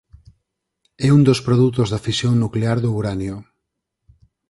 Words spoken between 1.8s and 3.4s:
da fisión nuclear do uranio.